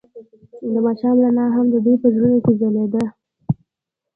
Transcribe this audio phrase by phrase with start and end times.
[0.73, 3.05] د ماښام رڼا هم د دوی په زړونو کې ځلېده.